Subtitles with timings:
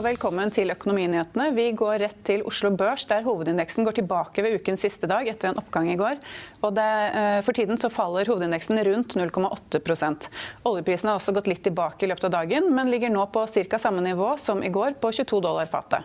[0.00, 1.50] og velkommen til Økonominyhetene.
[1.52, 5.50] Vi går rett til Oslo Børs, der hovedindeksen går tilbake ved ukens siste dag etter
[5.50, 6.16] en oppgang i går.
[6.64, 6.86] Og det,
[7.18, 10.30] eh, for tiden så faller hovedindeksen rundt 0,8%
[10.64, 13.78] Oljeprisen har også gått litt tilbake i løpet av dagen, men ligger nå på ca.
[13.78, 16.02] samme nivå som i går, på 22 dollar fatet.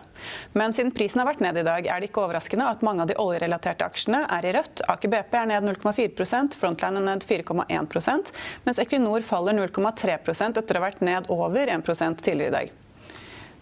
[0.52, 3.08] Men siden prisen har vært ned i dag, er det ikke overraskende at mange av
[3.08, 4.82] de oljerelaterte aksjene er i rødt.
[4.88, 8.32] Aker BP er ned 0,4 Frontline er ned 4,1%
[8.66, 12.85] mens Equinor faller 0,3% etter å ha vært ned over 1% tidligere i dag.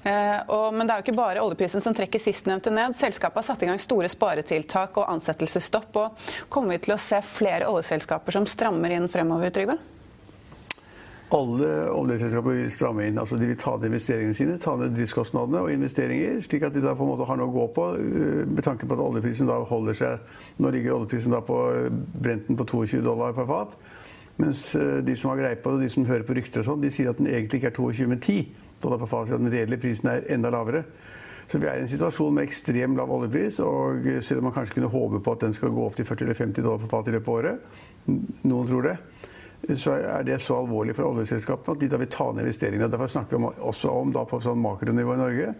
[0.04, 2.96] Eh, og, men det er jo ikke bare oljeprisen som trekker sistnevnte ned.
[3.00, 5.96] Selskapet har satt i gang store sparetiltak og ansettelsesstopp.
[5.96, 9.78] og Kommer vi til å se flere oljeselskaper som strammer inn fremover, Trygve?
[11.34, 13.18] Alle oljeselskaper vil stramme inn.
[13.18, 16.84] altså De vil ta ned investeringene sine, ta ned driftskostnadene og investeringer, slik at de
[16.84, 19.48] da på en måte har noe å gå på, uh, med tanke på at oljeprisen
[19.48, 23.72] da holder seg Nå ligger oljeprisen da på uh, Brenten på 22 dollar per fat.
[24.36, 26.80] Mens de som har greie på det, og de som hører på rykter og sånn,
[26.82, 29.32] de sier at den egentlig ikke er 22, men 10 dollar per fat.
[29.32, 30.84] at den reelle prisen er enda lavere.
[31.48, 33.60] Så vi er i en situasjon med ekstrem lav oljepris.
[33.64, 36.24] Og selv om man kanskje kunne håpe på at den skal gå opp til 40
[36.24, 37.80] eller 50 dollar på fat i løpet av året,
[38.44, 38.96] noen tror det,
[39.80, 42.90] så er det så alvorlig for oljeselskapene at de da vil ta ned investeringene.
[42.92, 45.54] Derfor snakker vi også om da på sånn makronivå i Norge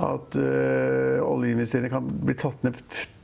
[0.00, 2.78] at øh, oljeinvesteringene kan bli tatt ned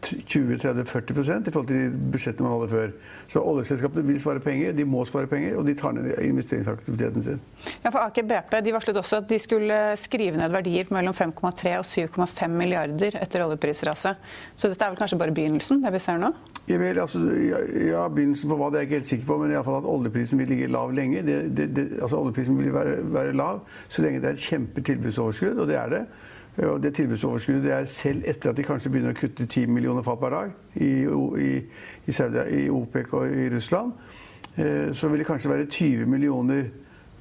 [0.06, 2.94] 20-30-40% i forhold til de budsjettene man hadde før.
[3.32, 7.40] Så oljeselskapene vil spare penger, de må spare penger, og de tar ned investeringsaktiviteten sin.
[7.84, 11.76] Ja, for Aker BP de varslet også at de skulle skrive ned verdier mellom 5,3
[11.80, 14.20] og 7,5 milliarder etter oljeprisraset.
[14.56, 16.32] Så dette er vel kanskje bare begynnelsen, det vi ser nå?
[16.66, 17.20] Ja, vel, altså,
[17.86, 19.78] ja, Begynnelsen på hva det er jeg ikke helt sikker på, men i alle fall
[19.78, 21.22] at oljeprisen vil ligge lav lenge.
[21.26, 25.60] Det, det, det, altså Oljeprisen vil være, være lav så lenge det er et kjempetilbudsoverskudd,
[25.62, 26.02] og det er det.
[26.64, 30.04] Og det tilbudsoverskuddet det er selv etter at de kanskje begynner å kutte 10 millioner
[30.04, 31.50] fat per dag i, i,
[32.06, 33.92] i, Saudi, i OPEC og i Russland.
[34.56, 36.70] Eh, så vil det kanskje være 20 millioner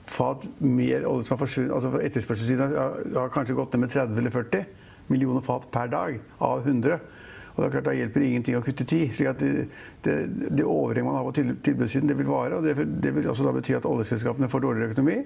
[0.07, 1.73] fat mer olje som har forsvunnet.
[1.75, 2.78] Altså Etterspørselssiden
[3.18, 4.66] har, kanskje gått ned med 30 eller 40
[5.12, 7.00] millioner fat per dag av 100.
[7.55, 9.13] Og det er klart, Da hjelper det ingenting å kutte tid.
[9.16, 9.67] slik at Det,
[10.03, 10.16] det,
[10.57, 12.57] det overhenget man har på tilbudssiden, det vil vare.
[12.57, 15.17] og Det, det vil også da bety at oljeselskapene får dårligere økonomi.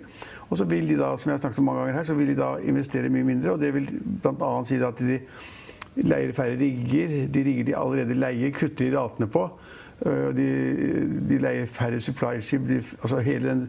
[0.50, 2.28] Og så vil de da, som jeg har snakket om mange ganger her, så vil
[2.28, 3.52] de da investere mye mindre.
[3.54, 3.90] og Det vil
[4.22, 4.52] bl.a.
[4.66, 5.20] si at de
[6.06, 7.28] leier færre rigger.
[7.34, 9.50] De rigger de allerede leier, kutter i ratene på.
[10.00, 10.46] De,
[11.28, 12.62] de leier færre supply ship.
[12.70, 13.66] De, altså hele den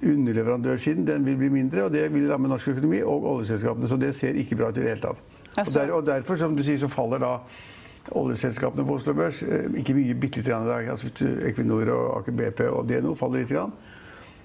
[0.00, 1.84] underleverandørsiden den vil bli mindre.
[1.84, 3.88] og Det vil ramme norsk økonomi og oljeselskapene.
[3.90, 5.20] Så det ser ikke bra ut i det hele tatt.
[5.58, 7.36] Og, der, og derfor, som du sier, så faller da
[8.12, 9.42] oljeselskapene på Oslo Børs.
[9.78, 10.88] Ikke mye, bitte litt i dag.
[10.92, 11.10] Altså,
[11.48, 13.52] Equinor og Aker BP og DNO faller litt.
[13.54, 13.72] Grann.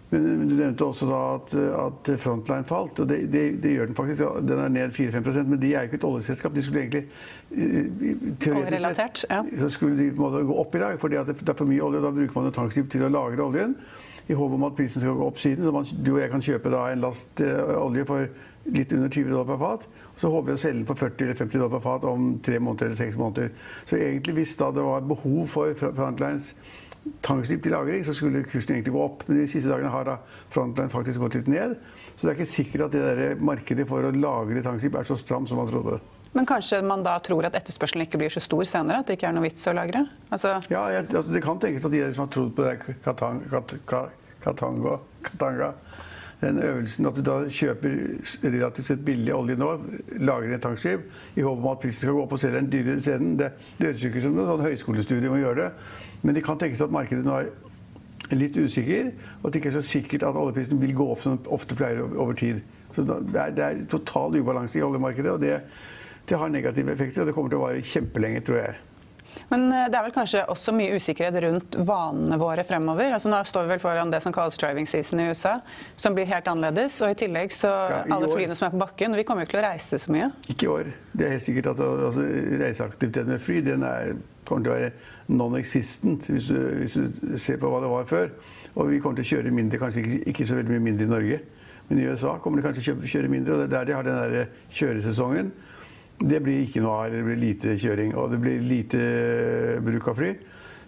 [0.10, 3.98] Men du nevnte også da at, at Frontline falt, og det, det, det, gjør den
[3.98, 4.24] faktisk.
[4.42, 6.56] Den er ned 4-5% men de er jo ikke et oljeselskap.
[6.56, 9.44] De skulle egentlig teoretisk sett ja.
[9.62, 12.02] så skulle de måtte gå opp i dag, fordi det, er for mye olje.
[12.02, 13.78] Da bruker man jo tankskip til å lagre oljen
[14.30, 15.66] i håp om at prisen skal gå opp siden.
[15.66, 18.28] Så man, du og jeg kan kjøpe da en last uh, olje for
[18.70, 19.88] litt under 20 dollar per fat.
[20.14, 22.28] Og så håper vi å selge den for 40 eller 50 dollar per fat om
[22.46, 23.50] tre måneder eller seks måneder.
[23.90, 26.54] Så egentlig hvis da det var behov for Frontlines
[27.26, 29.26] tankskip til lagring, så skulle kursen egentlig gå opp.
[29.28, 30.20] Men de siste dagene har da
[30.54, 31.76] Frontline faktisk gått litt ned.
[32.14, 35.18] Så det er ikke sikkert at det der markedet for å lagre tankskip er så
[35.18, 35.98] stramt som man trodde.
[36.32, 39.02] Men kanskje man da tror at etterspørselen ikke blir så stor senere?
[39.02, 40.04] At det ikke er noe vits å lagre?
[40.30, 40.60] Altså...
[40.70, 45.00] Ja, jeg, altså, Det kan tenkes at de som har trodd på det Kat, Katanga,
[45.24, 45.74] Katanga
[46.42, 47.96] den øvelsen at du da kjøper
[48.44, 49.74] relativt sett billig olje nå,
[50.24, 53.02] lager et tankskip i håp om at prisen skal gå opp og selge den dyrere
[53.02, 53.34] isteden.
[53.40, 55.70] Det, det høres ikke ut som noe sånn høyskolestudium å gjøre det,
[56.24, 57.52] men det kan tenkes at markedet nå er
[58.38, 61.36] litt usikker, og at det ikke er så sikkert at oljeprisen vil gå opp som
[61.36, 62.62] den ofte pleier over tid.
[62.96, 65.60] Så det er, det er total ubalanse i oljemarkedet, og det,
[66.30, 67.24] det har negative effekter.
[67.24, 68.78] Og det kommer til å vare kjempelenge, tror jeg.
[69.50, 73.14] Men eh, det er vel kanskje også mye usikkerhet rundt vanene våre fremover.
[73.16, 75.60] Altså Nå står vi vel foran det som kalles driving season i USA,
[75.96, 77.00] som blir helt annerledes.
[77.06, 79.18] Og i tillegg så ja, i alle flyene som er på bakken.
[79.20, 80.32] Vi kommer jo ikke til å reise så mye.
[80.52, 80.92] Ikke i år.
[81.14, 82.28] Det er helt sikkert at altså,
[82.64, 84.14] reiseaktiviteten med fly den er
[84.50, 84.92] kommer til å være
[85.30, 88.34] non-existent hvis, hvis, du ser på hva det var før.
[88.76, 91.12] Og vi kommer til å kjøre mindre, kanskje ikke, ikke så veldig mye mindre i
[91.14, 91.40] Norge.
[91.90, 93.98] Men i USA kommer de kanskje til å kjøre mindre, og det er der de
[93.98, 95.52] har den der kjøresesongen.
[96.20, 99.04] Det blir ikke noe av, det blir lite kjøring, og det blir lite
[99.84, 100.34] bruk av fly.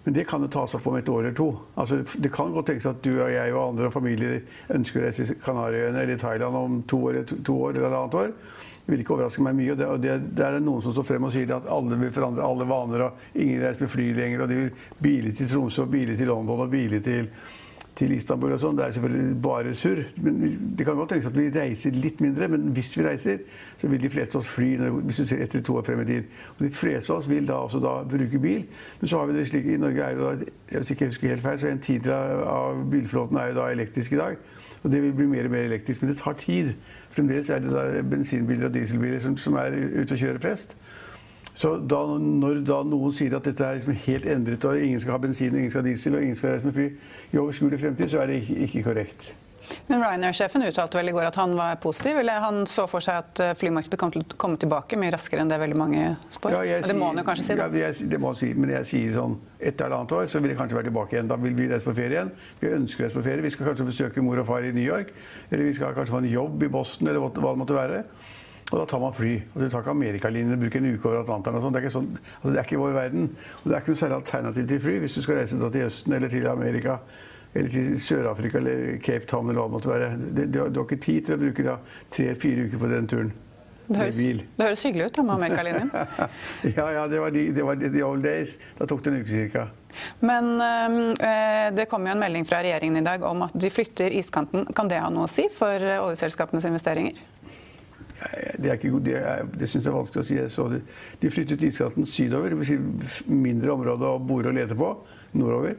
[0.04, 1.46] Men det kan jo tas opp om et år eller to.
[1.78, 4.40] Altså, det kan godt tenkes at du og jeg og andre familier
[4.74, 8.34] ønsker å reise til Kanariøyene eller Thailand om to år, to år eller halvannet år.
[8.82, 9.70] Det vil ikke overraske meg mye.
[9.72, 12.10] og det, og det, det er noen som står frem og sier at alle vil
[12.14, 15.84] forandre alle vaner, og ingen reiser med fly lenger, og de vil bile til Tromsø,
[15.86, 17.30] og bile til London og bile til
[17.98, 18.76] til Istanbul og sånn.
[18.78, 20.00] Det er selvfølgelig bare surr.
[20.24, 20.38] Men
[20.78, 23.42] det kan godt tenkes at vi reiser litt mindre, men hvis vi reiser,
[23.80, 26.08] så vil de fleste av oss fly hvis du ser etter to år frem i
[26.08, 26.30] tid.
[26.56, 28.64] Og de fleste av oss vil da også da bruke bil.
[29.00, 31.34] Men så har vi det slik i Norge er jo da, hvis ikke jeg husker
[31.34, 34.40] helt feil, så en tidel av bilflåten er jo da elektrisk i dag.
[34.82, 36.02] Og det vil bli mer og mer elektrisk.
[36.02, 36.72] Men det tar tid.
[37.12, 40.76] Fremdeles er det da bensinbiler og dieselbiler som, som er ute og kjører flest.
[41.54, 45.16] Så da, når da noen sier at dette er liksom helt endret, og ingen skal
[45.16, 46.88] ha bensin, ingen skal ha diesel og ingen skal reise med fly
[47.32, 49.34] i overskuelig fremtid, så er det ikke, korrekt.
[49.86, 52.18] Men Ryanair-sjefen uttalte vel i går at han var positiv.
[52.18, 55.44] eller Han så for seg at eh, flymarkedet kom til å komme tilbake mye raskere
[55.44, 56.56] enn det veldig mange spår.
[56.66, 57.56] Ja, det må han jo kanskje si?
[57.56, 57.68] da.
[57.70, 60.52] Ja, jeg, det må han si, men jeg sier sånn eller annet år så vil
[60.52, 61.30] jeg kanskje være tilbake igjen.
[61.30, 62.34] Da vil vi reise på ferie igjen.
[62.58, 63.46] Vi ønsker å reise på ferie.
[63.46, 65.14] Vi skal kanskje besøke mor og far i New York.
[65.48, 68.04] Eller vi skal kanskje få en jobb i Boston, eller hva det måtte være.
[68.70, 69.34] Og da tar man fly.
[69.52, 71.58] Og Du tar ikke amerikalinjen og bruker en uke over Atlanteren.
[71.58, 71.74] og sånn.
[71.76, 73.28] Det, sånn, altså det er ikke vår verden.
[73.60, 76.16] Og det er ikke noe særlig alternativ til fly hvis du skal reise til Østen
[76.16, 76.98] eller til Amerika.
[77.52, 80.46] Eller til Sør-Afrika eller Cape Town eller hva det måtte være.
[80.48, 81.78] Du, har ikke tid til å bruke
[82.14, 83.32] tre-fire uker på den turen.
[83.92, 85.88] Det høres, det høres, hyggelig ut da, med amerikalinjen.
[86.78, 88.54] ja, ja, det var, de, det var the old days.
[88.78, 89.66] Da tok det en uke ca.
[90.24, 94.14] Men øh, det kom jo en melding fra regjeringen i dag om at de flytter
[94.16, 94.64] iskanten.
[94.72, 97.18] Kan det ha noe å si for oljeselskapenes investeringer?
[98.62, 99.18] Det, er det,
[99.58, 100.38] det syns jeg er vanskelig å si.
[100.52, 100.80] Så de,
[101.22, 102.78] de flyttet iskanten sydover, Det Si
[103.26, 104.94] mindre område å bore og lete på.
[105.32, 105.76] Nordover.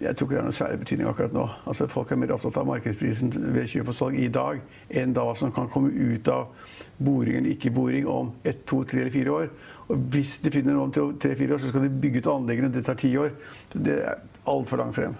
[0.00, 1.44] Jeg tror ikke det har noen særlig betydning akkurat nå.
[1.68, 4.60] Altså, folk er mer opptatt av markedsprisen ved kjøp og salg i dag
[5.00, 6.52] enn da som kan komme ut av
[7.02, 9.50] boring eller ikke-boring om ett, to, tre eller fire år.
[9.90, 12.70] Og hvis de finner noe om tre-fire år, så skal de bygge ut anleggene.
[12.72, 13.34] Det tar ti år.
[13.74, 15.18] Det er altfor langt frem.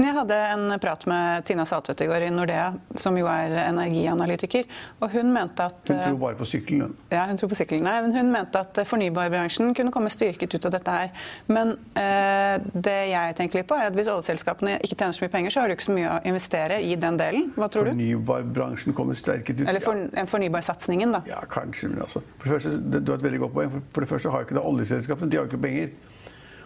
[0.00, 4.66] Jeg hadde en prat med Tina Saltvedt i går i Nordea, som jo er energianalytiker.
[5.00, 6.94] og Hun mente at Hun tror bare på sykkelen?
[7.12, 7.84] Ja, hun tror på sykkelen.
[7.86, 11.12] Nei, men hun mente at fornybarbransjen kunne komme styrket ut av dette her.
[11.48, 15.34] Men eh, det jeg tenker litt på, er at hvis oljeselskapene ikke tjener så mye
[15.36, 17.50] penger, så har du ikke så mye å investere i den delen.
[17.56, 17.94] Hva tror du?
[17.94, 19.66] Fornybarbransjen kommer sterket ut.
[19.68, 21.24] Eller for, fornybarsatsingen, da.
[21.30, 21.92] Ja, kanskje.
[21.94, 23.82] Men altså, for det første, du har et veldig godt poeng.
[23.94, 25.30] For det første har ikke det oljeselskapene.
[25.30, 25.92] De har ikke penger.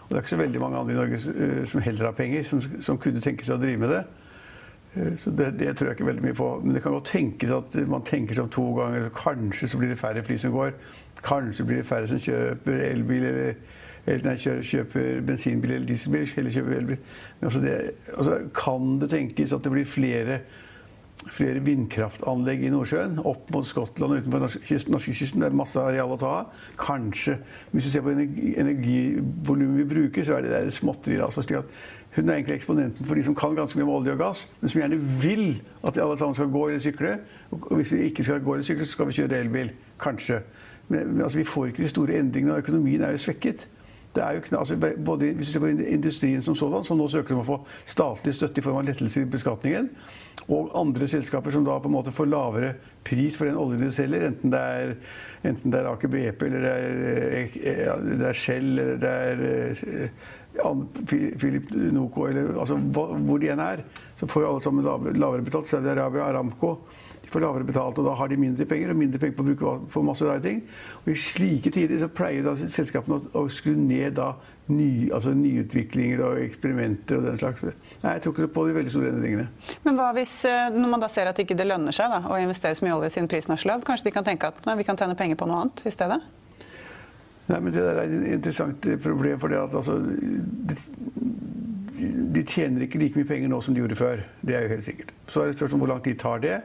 [0.05, 2.43] Og det er ikke så veldig mange andre i Norge eh, som heller har penger,
[2.43, 4.03] som, som kunne tenke seg å drive med det.
[4.95, 6.49] Eh, så det, det, tror jeg ikke veldig mye på.
[6.63, 9.09] Men det kan godt tenkes at man tenker seg om to ganger.
[9.15, 10.75] Kanskje så blir det færre fly som går.
[11.25, 13.57] Kanskje blir det færre som kjøper elbil eller,
[14.05, 16.29] eller nei, kjøper, kjøper bensinbil eller dieselbil.
[16.37, 17.01] Eller kjøper elbil.
[17.39, 17.75] Men altså det,
[18.13, 20.39] altså kan det tenkes at det blir flere
[21.31, 24.45] flere vindkraftanlegg i Nordsjøen, opp mot Skottland utenfor
[24.93, 25.41] norskekysten.
[25.41, 26.63] Det er masse areal å ta av.
[26.79, 27.37] Kanskje.
[27.71, 31.17] Hvis du ser på energivolumet vi bruker, så er det der småtteri.
[31.23, 31.63] Altså,
[32.15, 34.71] hun er egentlig eksponenten for de som kan ganske mye om olje og gass, men
[34.71, 35.47] som gjerne vil
[35.83, 37.17] at alle sammen skal gå eller sykle.
[37.51, 39.73] Og hvis vi ikke skal gå eller sykle, så skal vi kjøre elbil.
[39.99, 40.41] Kanskje.
[40.87, 43.67] Men, altså, vi får ikke de store endringene, og økonomien er jo svekket.
[44.15, 47.43] Jo altså, både Hvis du ser på industrien som sådan, som nå søker om å
[47.43, 49.89] få statlig støtte i form av lettelser i beskatningen,
[50.53, 52.73] og andre selskaper som da på en måte får lavere
[53.05, 54.95] pris for den oljen de selger, enten det er,
[55.45, 60.09] enten det er Aker BP, eller det er, eh, det er Shell, eller det er
[61.39, 63.83] Philip Noco, eller altså, hvor de enn er,
[64.15, 64.85] så får jo alle sammen
[65.19, 65.67] lavere betalt.
[65.69, 66.77] Saudi-Arabia, Aramco
[67.25, 69.47] de får lavere betalt, og da har de mindre penger og mindre penger på å
[69.47, 70.59] bruke på masse rare ting.
[71.03, 74.35] Og I slike tider så pleier da selskapene å, skru ned da
[74.69, 77.65] ny, altså nyutviklinger og eksperimenter og den slags.
[78.03, 79.49] Nei, Jeg tror ikke på de veldig store endringene.
[79.87, 82.37] Men hva hvis, eh, når man da ser at det ikke lønner seg da, å
[82.41, 84.85] investere så mye olje siden prisen er så kanskje de kan tenke at nei, vi
[84.87, 86.21] kan tjene penger på noe annet i stedet?
[87.47, 89.39] Nei, men Det der er et interessant problem.
[89.39, 90.75] for det at altså, de,
[92.35, 94.23] de tjener ikke like mye penger nå som de gjorde før.
[94.41, 95.13] Det er jo helt sikkert.
[95.27, 96.61] Så er det spørsmål om hvor lang tid tar det.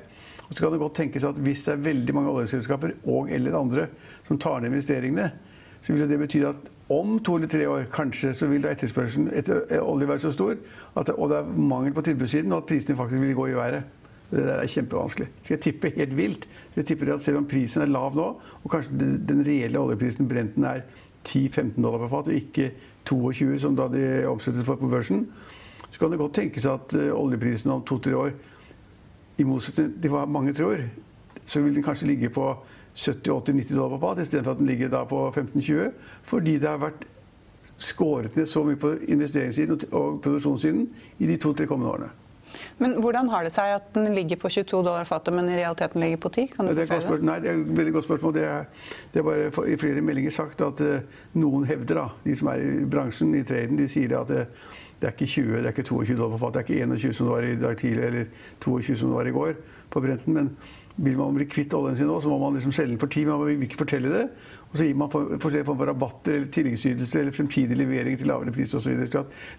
[0.49, 3.59] Og så kan det godt tenkes at hvis det er veldig mange oljeselskaper og eller
[3.59, 3.87] andre
[4.27, 5.31] som tar ned investeringene,
[5.81, 9.63] så vil det bety at om to eller tre år kanskje så vil etterspørselen etter
[9.79, 10.57] olje være så stor
[10.97, 13.55] at det, og det er mangel på tilbudssiden, og at prisene faktisk vil gå i
[13.55, 13.83] været.
[14.31, 15.27] Det der er kjempevanskelig.
[15.43, 16.49] Skal jeg tippe helt vilt?
[16.77, 18.27] Jeg tipper at Selv om prisen er lav nå,
[18.63, 20.85] og kanskje den reelle oljeprisen Brenten er
[21.27, 22.71] 10-15 dollar per fat, og ikke
[23.05, 25.27] 22 som da de omsluttet for på børsen,
[25.91, 28.31] så kan det godt tenkes at eh, oljeprisen om to-tre år
[29.41, 30.85] i motsetning til hva mange tror,
[31.45, 32.53] så vil den kanskje ligge på
[32.95, 35.91] 70-80-90 dollar på fat istedenfor at den ligger da på 15-20.
[36.23, 37.07] Fordi det har vært
[37.81, 42.11] skåret ned så mye på investeringssiden og produksjonssiden i de to-tre kommende årene.
[42.79, 46.03] Men hvordan har det seg at den ligger på 22 dollar fatet, men i realiteten
[46.03, 46.47] ligger på 10?
[46.55, 47.23] Kan du det, er det?
[47.27, 48.35] Nei, det er et veldig godt spørsmål.
[48.37, 48.69] Det er,
[49.15, 52.67] det er bare i flere meldinger sagt at uh, noen hevder, da, de som er
[52.67, 54.47] i bransjen, i traden, de sier at det,
[55.01, 57.17] det er ikke 20, det er ikke 22 dollar på fatet, det er ikke 21
[57.17, 58.25] som det var i dag tidlig, eller
[58.61, 60.37] 22 som det var i går på Brenten.
[60.37, 60.55] Men
[60.97, 63.29] vil man bli kvitt oljen sin nå, så må man liksom selge den for tid.
[63.29, 64.27] Man vil ikke fortelle det.
[64.71, 68.53] Og så gir man forskjellige former for rabatter eller tilleggsytelser eller fremtidige leveringer til lavere
[68.55, 69.01] pris osv.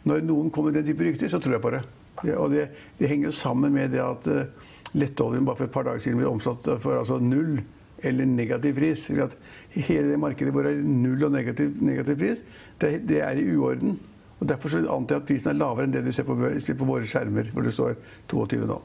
[0.07, 1.81] Når noen kommer med den type rykter, så tror jeg på det.
[2.21, 2.67] Og det,
[2.99, 6.29] det henger sammen med det at uh, lettoljen bare for et par dager siden ble
[6.29, 7.61] omsatt for altså null
[8.03, 9.07] eller negativ pris.
[9.07, 12.45] Hele det markedet hvor det er null og negativ, negativ pris,
[12.81, 13.99] det, det, er i uorden.
[14.39, 16.87] Og Derfor antar jeg at prisen er lavere enn det du ser på, ser på
[16.89, 17.93] våre skjermer, hvor det står
[18.31, 18.79] 22 nå.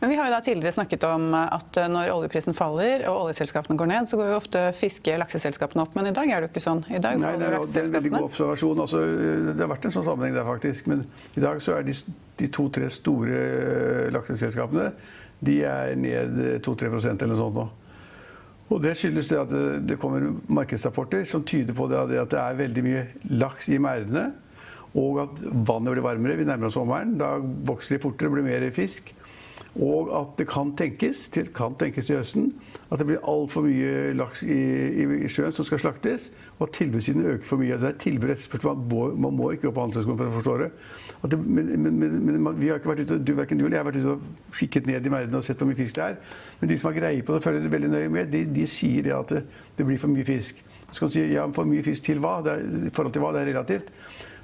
[0.00, 3.90] Men Vi har jo da tidligere snakket om at når oljeprisen faller og oljeselskapene går
[3.92, 5.94] ned, så går jo ofte fiske- og lakseselskapene opp.
[5.98, 6.82] Men i dag er det jo ikke sånn.
[6.90, 8.82] I dag Nei, det er, det er en veldig god observasjon.
[8.86, 9.04] Altså,
[9.52, 10.90] det har vært en sånn sammenheng der, faktisk.
[10.90, 11.06] Men
[11.36, 11.96] i dag så er de,
[12.42, 14.92] de to-tre store eh, lakseselskapene
[15.44, 17.68] de er ned 2-3% eller noe sånt nå.
[18.68, 19.52] Og Det skyldes det at
[19.88, 23.04] det kommer markedsrapporter som tyder på det at det er veldig mye
[23.40, 24.26] laks i merdene.
[24.98, 26.36] Og at vannet blir varmere.
[26.36, 27.14] Vi nærmer oss sommeren.
[27.20, 29.14] Da vokser de fortere, blir mer fisk.
[29.78, 32.52] Og at det kan tenkes til, kan tenkes til høsten
[32.88, 36.78] at det blir altfor mye laks i, i, i, sjøen som skal slaktes, og at
[36.78, 37.76] tilbudssiden øker for mye.
[37.76, 38.80] Det er tilbud etterspørsel.
[39.20, 40.70] Man må ikke opp på handelshøyskolen for å forstå det.
[41.34, 44.56] det men, men, men, men, har ute, du, du eller jeg har vært ute og
[44.56, 46.16] kikket ned i merdene og sett hvor mye fisk det er.
[46.62, 48.66] Men de som har greie på det og følger det veldig nøye med, de, de
[48.70, 49.44] sier det at det,
[49.76, 50.64] det, blir for mye fisk.
[50.88, 52.38] Så kan du si ja, for mye fisk til hva?
[52.40, 53.34] I forhold til hva?
[53.36, 53.92] Det er relativt.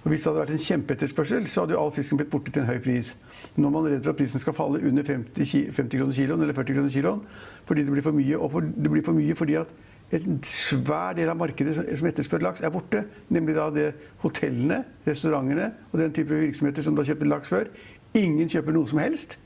[0.05, 2.61] Og Hvis det hadde vært en kjempeetterspørsel, så hadde jo all fisken blitt borte til
[2.61, 3.15] en høy pris.
[3.57, 6.57] Nå er man redd for at prisen skal falle under 50, 50 kroner kiloen eller
[6.57, 7.23] 40 kroner kiloen
[7.65, 8.37] fordi det blir for mye.
[8.37, 9.73] Og for, det blir for mye fordi at
[10.13, 13.01] en svær del av markedet som etterspør laks, er borte.
[13.33, 13.87] Nemlig da det
[14.21, 17.73] hotellene, restaurantene og den type virksomheter som da kjøper laks før.
[18.15, 19.39] Ingen kjøper noe som helst.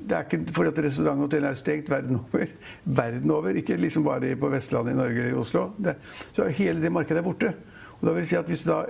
[0.00, 2.50] Det er ikke fordi at restaurant og hotell er stengt verden over.
[2.84, 5.70] Verden over, Ikke liksom bare på Vestlandet i Norge eller i Oslo.
[5.78, 5.94] Det,
[6.32, 7.54] så hele det markedet er borte.
[8.00, 8.84] Og da vil jeg si at Hvis du da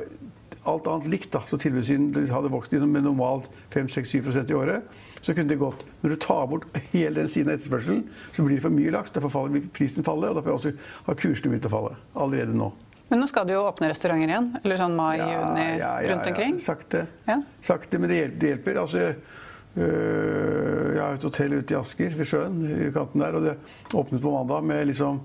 [0.69, 4.91] alt annet likt, da, så tilbudssiden hadde vokst med normalt 5-6-7 i året,
[5.21, 5.87] så kunne det gått.
[6.03, 9.13] Når du tar bort hele den siden av etterspørselen, så blir det for mye laks.
[9.17, 10.73] Derfor vil prisen falle, og derfor også
[11.09, 11.97] har kursene begynt å falle.
[12.15, 12.71] Allerede nå.
[13.11, 14.53] Men nå skal du jo åpne restauranter igjen?
[14.63, 16.61] Eller sånn mai-juni ja, ja, ja, rundt omkring?
[16.63, 17.07] Sakte.
[17.65, 18.39] Sakte, men det hjelper.
[18.39, 18.81] Det hjelper.
[18.85, 19.07] Altså,
[19.75, 23.57] øh, jeg har et hotell ute i Asker, ved sjøen, i kanten der, og det
[23.99, 25.25] åpnet på mandag med liksom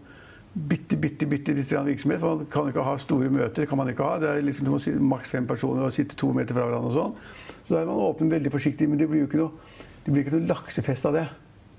[0.55, 2.19] bitte, bitte, bitte litt virksomhet.
[2.19, 3.65] For man kan ikke ha store møter.
[3.65, 4.19] kan man ikke ha.
[4.19, 6.91] Det er liksom, Du må si maks fem personer og sitte to meter fra hverandre.
[6.91, 7.15] og sånn.
[7.63, 8.89] Så da er man åpen veldig forsiktig.
[8.89, 9.51] Men det blir jo ikke noe,
[10.05, 11.27] det blir ikke noe laksefest av det.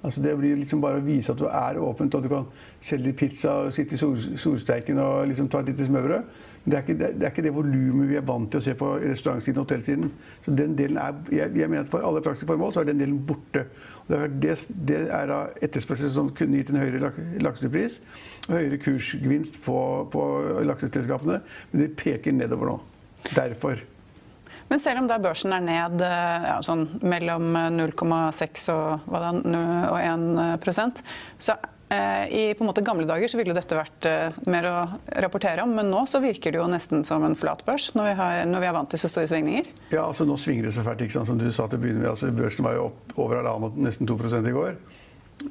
[0.04, 2.44] Altså Det blir liksom bare å vise at du er åpent, og at du kan
[2.80, 6.28] selge pizza og sitte i sol, solsteiken og liksom ta et lite smørbrød.
[6.62, 8.64] Men det er ikke det, det, er ikke det volumet vi er vant til å
[8.64, 10.12] se på restaurantsiden og hotellsiden.
[10.44, 13.02] Så den delen er, jeg, jeg mener at For alle praktiske formål så er den
[13.02, 13.66] delen borte.
[14.06, 14.54] Det
[14.86, 17.10] det, er da etterspørsel som kunne gitt en høyere
[17.42, 17.98] laksepris,
[18.46, 19.76] høyere kursgevinst på,
[20.12, 20.22] på
[20.68, 21.40] lakseselskapene,
[21.72, 22.80] men de peker nedover nå.
[23.34, 23.82] Derfor.
[24.70, 31.02] Men selv om da børsen er ned ja, sånn mellom 0,6 og, og 1%
[31.38, 34.74] så Eh, I på en måte gamle dager så ville dette vært eh, mer å
[35.22, 38.14] rapportere om, men nå så virker det jo nesten som en flat børs, når vi,
[38.18, 39.70] har, når vi er vant til så store svingninger.
[39.92, 42.08] Ja, altså nå svinger det så fælt, ikke sant, som du sa til å med.
[42.10, 44.76] Altså, børsen var jo opp over halvannen, nesten 2 i går.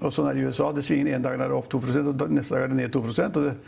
[0.02, 0.72] Og sånn er det i USA.
[0.74, 3.04] Det svinger En dag er det opp 2 og neste dag er det ned 2
[3.06, 3.60] og det er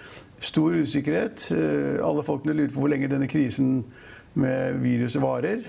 [0.44, 1.48] Stor usikkerhet.
[1.54, 3.80] Eh, alle folkene lurer på hvor lenge denne krisen
[4.38, 5.64] med viruset varer.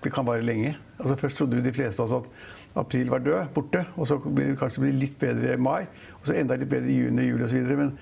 [0.00, 0.76] Det kan vare lenge.
[0.96, 2.30] Altså Først trodde vi de fleste av oss at
[2.74, 3.84] april var død, borte.
[3.96, 5.86] Og så blir det kanskje litt bedre i mai,
[6.20, 7.74] og så enda litt bedre i juni, juli osv.
[7.78, 7.94] Men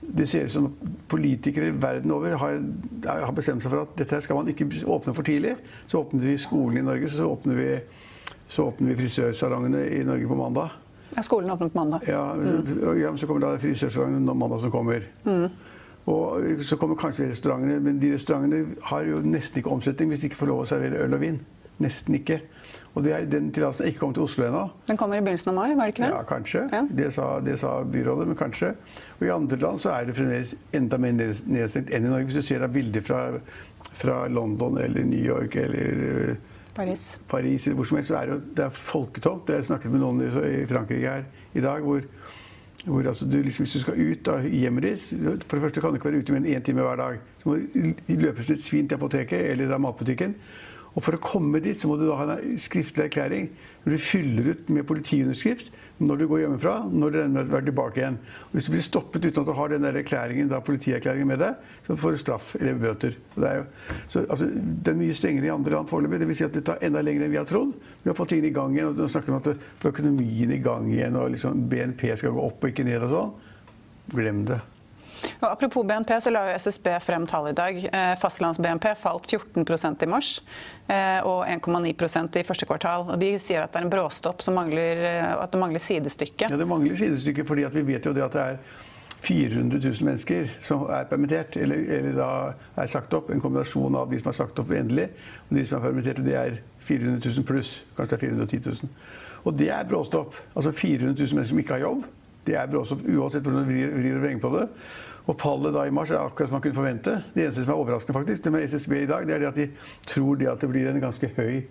[0.00, 0.70] det ser ut som
[1.08, 2.58] politikere verden over har,
[3.06, 5.56] har, bestemt seg for at dette skal man ikke åpne for tidlig.
[5.86, 7.70] Så åpner vi skolen i Norge, så åpner vi,
[8.48, 10.82] så åpner vi frisørsalongene i Norge på mandag.
[11.16, 12.00] Ja, Skolen åpner på mandag.
[12.08, 12.98] Ja, mm.
[13.00, 15.06] ja Så kommer da frisørsalongene mandag som kommer.
[15.24, 15.48] Mm.
[16.06, 20.30] Og så kommer kanskje restaurantene, men de restaurantene har jo nesten ikke omsetning hvis de
[20.30, 21.40] ikke får lov å servere øl og vin.
[21.82, 22.40] Nesten ikke.
[22.96, 24.62] Og det, Den tillatelsen er ikke kommet til Oslo ennå.
[24.88, 25.74] Den kommer i begynnelsen av mai?
[25.76, 26.10] var det ikke det?
[26.14, 26.62] Ja, kanskje.
[26.72, 26.82] Ja.
[26.88, 28.72] Det, sa, det, sa, byrådet, men kanskje.
[29.18, 32.30] Og I andre land så er det fremdeles enda mer nedstengt enn i Norge.
[32.30, 33.22] Hvis du ser bilder fra,
[33.92, 37.04] fra, London eller New York eller eh, Paris.
[37.28, 39.52] Paris eller hvor som helst, så er det, det er folketomt.
[39.52, 41.84] Jeg snakket med noen i Frankrike her i dag.
[41.84, 42.08] hvor
[42.86, 45.90] hvor altså du liksom, Hvis du skal ut av hjemmet ditt For det første kan
[45.90, 47.18] du ikke være ute mer enn én time hver dag.
[47.42, 50.36] Så må du løpe som et svin til apoteket eller da matbutikken.
[50.96, 53.50] Og For å komme dit så må du da ha en skriftlig erklæring
[53.84, 57.54] når du fyller ut med politiunderskrift når du går hjemmefra, når du regner med å
[57.54, 58.18] være tilbake igjen.
[58.48, 61.40] Og hvis du blir stoppet uten at du har den der erklæringen, da politierklæringen med
[61.40, 63.16] deg, så får du straff eller bøter.
[63.32, 66.20] Det er, jo, så, altså, det er mye strengere i andre land foreløpig.
[66.20, 67.72] Det vil si at det tar enda lenger enn vi har trodd.
[68.04, 68.92] Vi har fått tingene i gang igjen.
[68.92, 72.36] og Nå snakker vi om at få økonomien i gang igjen, og liksom BNP skal
[72.36, 73.36] gå opp og ikke ned og sånn.
[74.12, 74.60] Glem det.
[75.40, 77.78] Og apropos BNP, så la jo SSB frem tall i dag.
[77.84, 80.32] Eh, Fastlands-BNP falt 14% i mars
[80.88, 83.06] eh, og 1,9% i første kvartal.
[83.10, 86.50] Og De sier at det er en bråstopp som mangler, eh, at det mangler sidestykke.
[86.50, 88.60] Ja, Det mangler sidestykke fordi vi vet jo det at det er
[89.26, 92.30] 400 000 mennesker som er permittert, eller, eller da
[92.76, 93.30] er sagt opp.
[93.32, 95.08] En kombinasjon av de som er sagt opp endelig,
[95.48, 96.22] og de som er permittert.
[96.26, 97.80] Det er 400 000 pluss.
[97.96, 98.92] Kanskje det er 410 000.
[99.46, 100.38] Og det er bråstopp.
[100.54, 102.06] Altså 400 000 mennesker som ikke har jobb.
[102.46, 104.66] Det er bråstopp uansett hvordan du vrir og vrenger på det.
[105.26, 107.16] Og fallet da i mars er akkurat som man kunne forvente.
[107.34, 109.58] Det eneste som er overraskende faktisk, det med SSB i dag, det er det at
[109.58, 109.68] de
[110.06, 111.64] tror det at det blir en ganske høy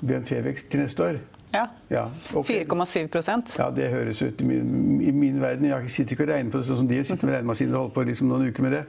[0.00, 1.18] BNP-vekst til neste år.
[1.54, 1.66] Ja.
[1.88, 2.64] ja okay.
[2.64, 5.68] 4,7% Ja, det høres ut i min, i min, verden.
[5.68, 7.94] Jeg sitter ikke og regner på det sånn som de sitter med regnemaskiner og holder
[7.98, 8.80] på liksom noen uker med det.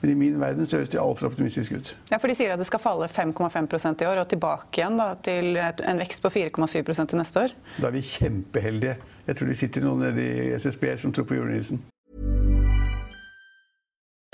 [0.00, 1.92] Men i min verden så høres det altfor optimistisk ut.
[2.10, 5.12] Ja, for De sier at det skal falle 5,5% i år og tilbake igjen da,
[5.28, 7.54] til en vekst på 4,7 til neste år.
[7.78, 8.96] Da er vi kjempeheldige.
[9.28, 11.82] Jeg tror det sitter noen nede i SSB som tror på julenissen.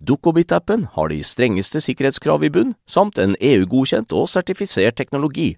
[0.00, 5.54] Dukkobit-appen har de strengeste sikkerhetskrav i bunn, samt en EU-godkjent og sertifisert teknologi.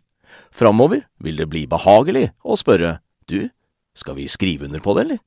[0.52, 2.98] Framover vil det bli behagelig å spørre
[3.28, 3.50] du,
[3.96, 5.22] skal vi skrive under på det, eller?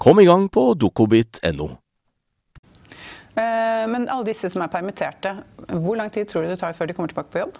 [0.00, 1.68] Kom i gang på dukkobit.no.
[3.38, 5.34] Eh, men alle disse som er permitterte,
[5.82, 7.58] hvor lang tid tror du det tar før de kommer tilbake på jobb?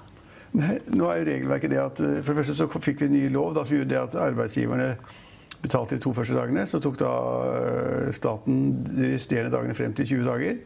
[0.59, 3.15] Nei, nå er jo regelverket det at eh, For det første så fikk vi en
[3.15, 4.89] ny lov da, som gjorde det at arbeidsgiverne
[5.62, 6.66] betalte de to første dagene.
[6.66, 7.12] Så tok da
[7.57, 10.57] eh, staten de resterende dagene frem til 20 dager.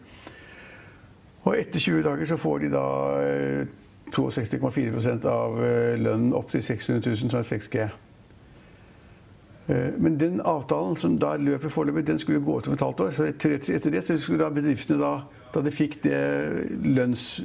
[1.44, 2.86] Og etter 20 dager så får de da
[4.14, 7.90] 62,4 eh, av eh, lønnen opp til 600 000, som er 6G.
[9.64, 13.14] Men den avtalen som da løper foreløpig, den skulle gå ut om et halvt år.
[13.16, 15.12] Så etter det så skulle da bedriftene, da,
[15.54, 16.18] da de fikk det
[16.84, 17.40] lønns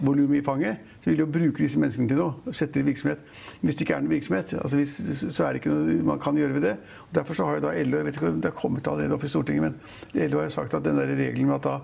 [0.00, 2.54] volumet i fanget, så vil de jo bruke disse menneskene til noe.
[2.54, 3.20] Sette det i virksomhet.
[3.60, 4.96] Hvis det ikke er noen virksomhet, altså hvis,
[5.28, 6.76] så er det ikke noe man kan gjøre ved det.
[7.08, 9.18] Og derfor så har jo da LO jeg vet ikke om det har kommet allerede
[9.18, 11.78] opp i Stortinget, men LO har jo sagt at den der regelen med at da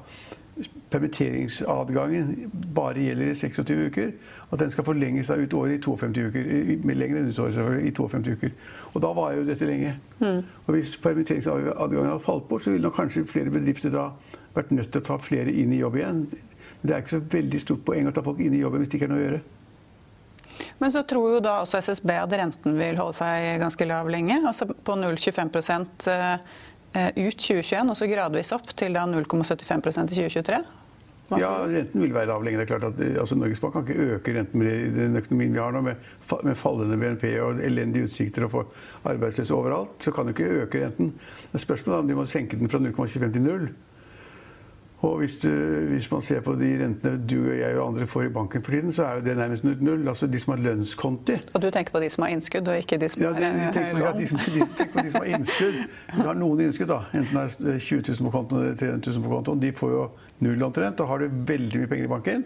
[0.91, 4.11] permitteringsadgangen bare gjelder i 26 uker.
[4.53, 6.51] At den skal forlenge seg ut året i 52 uker.
[6.85, 8.55] Med lenger enn ut året i 52 uker.
[8.95, 9.95] Og da var jo dette lenge.
[10.19, 10.43] Mm.
[10.67, 14.11] Og hvis permitteringsadgangen hadde falt bort, så ville nok kanskje flere bedrifter da
[14.57, 16.25] vært nødt til å ta flere inn i jobb igjen.
[16.81, 18.93] Men det er ikke så veldig stort poeng å ta folk inn i jobben hvis
[18.93, 19.45] det ikke er noe å gjøre.
[20.79, 24.41] Men så tror jo da også SSB at renten vil holde seg ganske lav lenge,
[24.47, 26.51] altså på 0,25 eh,
[27.19, 30.61] ut 2021, og så gradvis opp til da 0,75% i 2023?
[31.37, 32.57] Ja, renten vil være lav lenge.
[32.63, 35.61] Det er klart at altså, Norges Bank kan ikke øke renten med den økonomien vi
[35.61, 36.07] har nå, med,
[36.47, 38.63] med fallende BNP og elendige utsikter og få
[39.11, 39.99] arbeidsløse overalt.
[40.01, 41.13] Så kan du ikke øke renten.
[41.53, 43.69] Men spørsmålet er om de må senke den fra 0,25 til 0.
[45.01, 45.49] Og hvis, du,
[45.93, 48.75] hvis, man ser på de rentene du og jeg og andre får i banken for
[48.75, 50.09] tiden, så er jo det nærmest null.
[50.09, 51.37] Altså de som har lønnskonti.
[51.55, 53.69] Og du tenker på de som har innskudd, og ikke de som ja, de, de
[53.73, 54.03] tenker lån?
[54.03, 55.79] ja, de som, de, tenker på de som har innskudd.
[56.17, 56.99] Så har noen innskudd, da.
[57.15, 59.63] Enten det er 20 000 på kontoen eller 300 000 på kontoen.
[59.63, 60.03] De får jo
[60.49, 60.99] null omtrent.
[60.99, 62.45] Da har du veldig mye penger i banken.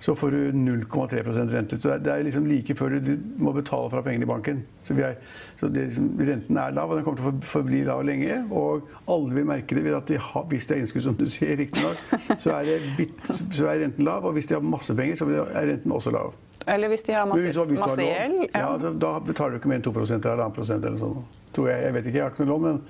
[0.00, 1.78] Så får du 0,3% rente.
[1.80, 4.62] Så det er liksom like før du må betale fra pengene i banken.
[4.84, 5.16] Så, er,
[5.60, 8.42] så liksom, renten er lav, og den kommer til å forbli lav lenge.
[8.50, 11.24] Og alle vil merke det ved at de har, hvis det er innskudd, som du
[11.32, 12.02] sier, riktignok,
[12.36, 14.28] så, så er renten lav.
[14.28, 16.36] Og hvis de har masse penger, så er renten også lav.
[16.66, 18.38] Eller hvis de har masse, gjeld?
[18.52, 21.42] Ja, altså, da betaler du ikke mer enn 2 eller 1,5% eller sånt.
[21.56, 21.82] Tror jeg.
[21.86, 22.80] Jeg vet ikke, jeg har ikke noe lån, men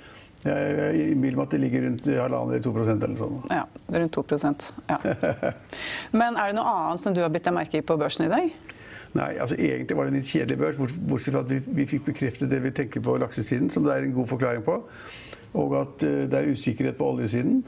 [0.44, 3.38] jeg innbiller meg at det ligger rundt halvannen eller 2% eller sånn.
[3.51, 3.64] Ja,
[3.96, 4.99] rundt 2% ja.
[6.20, 8.33] Men er det noe annet som du har bitt deg merke i på børsen i
[8.33, 8.51] dag?
[9.16, 12.05] Nei, altså egentlig var det en litt kjedelig børs, bortsett fra at vi, vi fikk
[12.11, 14.77] bekreftet det vi tenker på laksesiden, som det er en god forklaring på.
[15.57, 17.62] Og at uh, det er usikkerhet på oljesiden.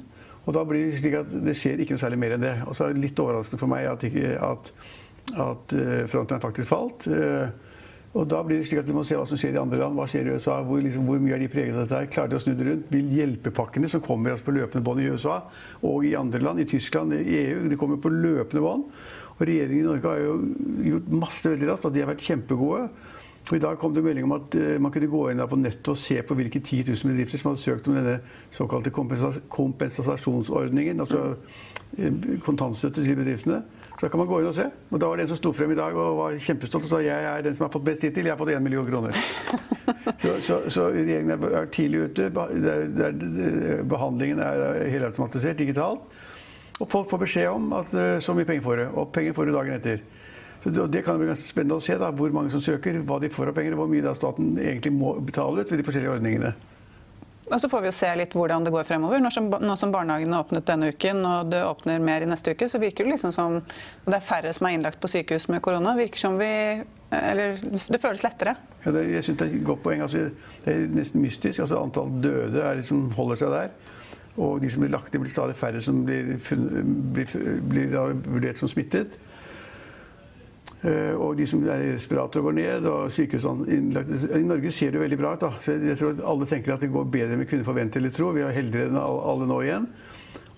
[0.45, 2.55] Og da blir det slik at det skjer ikke noe særlig mer enn det.
[2.69, 4.05] Og så er det litt overraskende for meg at,
[4.51, 4.73] at,
[5.47, 7.09] at uh, frontline faktisk falt.
[8.19, 9.99] Og da blir det slik at Vi må se hva som skjer i andre land.
[9.99, 10.57] Hva skjer i USA?
[10.67, 12.01] Hvor, liksom, hvor mye er de preget av dette?
[12.01, 12.09] her?
[12.11, 12.89] Klarer de å snu det rundt?
[12.91, 15.37] Vil hjelpepakkene som kommer altså på løpende bånd i USA
[15.87, 18.89] og i andre land, i Tyskland, i EU, de kommer på løpende bånd.
[19.37, 20.35] Og regjeringen i Norge har jo
[20.89, 21.87] gjort masse veldig raskt.
[21.87, 22.83] at De har vært kjempegode.
[23.49, 25.95] Og I dag kom det melding om at uh, man kunne gå inn på nettet
[25.95, 28.19] og se på hvilke 10 000 bedrifter som hadde søkt om denne
[28.53, 31.01] såkalte kompensasjonsordningen.
[31.01, 32.13] Altså uh,
[32.45, 33.63] kontantstøtte til bedriftene.
[33.99, 34.69] Så da kan man gå inn og se.
[34.93, 37.01] Og da var det en som sto frem i dag og var kjempestolt og sa
[37.03, 38.29] jeg er den som har fått best hittil.
[38.29, 39.19] Jeg har fått 1 million kroner.
[40.19, 42.27] Så, så, så regjeringen er tidlig ute.
[43.89, 46.05] Behandlingen er helautomatisert digitalt.
[46.79, 48.85] Og folk får beskjed om at eh, så mye penger får du.
[49.01, 50.03] Og penger får du dagen etter.
[50.63, 53.31] Så det kan bli ganske spennende å se da, hvor mange som søker, hva de
[53.33, 56.17] får av penger, og hvor mye da staten egentlig må betale ut ved de forskjellige
[56.19, 56.53] ordningene.
[57.51, 59.21] Og så får vi jo se litt hvordan det går fremover.
[59.23, 62.81] Nå som, nå som åpnet denne uken og det åpner mer i neste uke, så
[62.83, 63.59] virker det liksom som
[64.05, 65.97] det er færre som er innlagt på sykehus med korona.
[65.97, 68.57] virker som vi, eller Det føles lettere.
[68.85, 70.03] Ja, det, jeg synes det er et godt poeng.
[70.03, 70.29] Altså,
[70.65, 71.61] det er nesten mystisk.
[71.61, 73.71] Altså, antall døde liksom, holder seg der.
[74.39, 76.37] Og de som blir lagt inn, blir stadig færre som blir,
[77.15, 77.33] blir,
[77.73, 77.97] blir
[78.29, 79.19] vurdert som smittet.
[80.87, 82.87] Eh, og de som er i respirator, går ned.
[82.87, 83.11] og
[83.69, 84.11] innlagt.
[84.37, 85.41] I Norge ser det veldig bra ut.
[85.41, 85.51] da.
[85.61, 88.11] Så jeg tror at Alle tenker at det går bedre enn vi kunne forvente eller
[88.11, 88.31] tro.
[88.31, 89.89] Vi er heldigere enn alle nå igjen.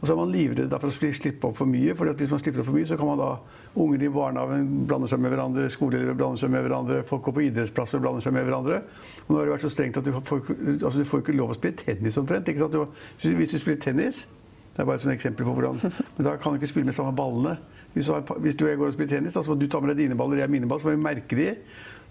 [0.00, 1.94] Og så er man livredd for å slippe opp for mye.
[1.94, 3.38] for hvis man slipper opp for mye, så kan man da
[3.76, 7.42] Unger i barnehagen blander seg med hverandre, skoleelever blander seg med hverandre, folk går på
[7.46, 8.80] idrettsplasser og blander seg med hverandre.
[9.28, 10.40] Og nå har det vært så strengt at du får,
[10.82, 12.50] altså du får ikke lov å spille tennis omtrent.
[12.50, 14.24] Hvis du spiller tennis
[14.70, 15.80] det er bare et eksempel på hvordan
[16.16, 17.58] Men da kan du ikke spille med samme ballene.
[17.94, 20.04] Hvis hvis du og jeg går og spiller tennis, så må du ta med deg
[20.04, 21.54] dine baller og jeg mine baller, så må vi merke de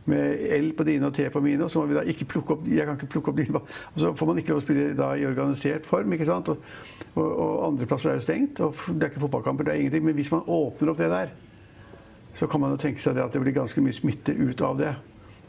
[0.10, 1.64] med L på dine og T på mine.
[1.64, 3.68] og så må vi da ikke plukke opp, Jeg kan ikke plukke opp dine baller.
[3.94, 6.14] Og så får man ikke lov å spille da i organisert form.
[6.14, 6.50] ikke sant?
[6.50, 6.58] Og,
[7.16, 8.60] og, og andre plasser er jo stengt.
[8.60, 10.06] og Det er ikke fotballkamper, det er ingenting.
[10.06, 11.32] Men hvis man åpner opp det der,
[12.34, 14.78] så kan man jo tenke seg det at det blir ganske mye smitte ut av
[14.80, 14.96] det.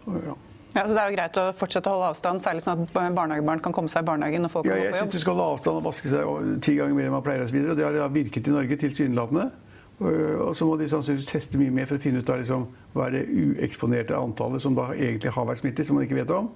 [0.07, 0.37] Og, ja.
[0.71, 3.63] Ja, så Det er jo greit å fortsette å holde avstand, særlig sånn at barnehagebarn
[3.65, 4.95] kan komme seg i barnehagen og folk ja, komme på jobb?
[4.95, 7.43] Jeg syns du skal holde avstand og vaske seg ti ganger mer enn man pleier.
[7.43, 9.49] Og, så videre, og det har virket i Norge tilsynelatende.
[10.01, 12.63] Og så må de sannsynligvis teste mye mer for å finne ut av liksom,
[12.95, 16.33] hva er det ueksponerte antallet som da egentlig har vært smittet, som man ikke vet
[16.33, 16.49] om.